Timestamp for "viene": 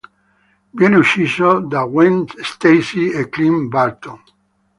0.77-0.97